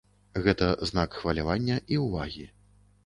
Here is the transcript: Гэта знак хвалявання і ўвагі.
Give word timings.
Гэта 0.47 0.69
знак 0.91 1.17
хвалявання 1.19 1.77
і 1.97 2.03
ўвагі. 2.07 2.49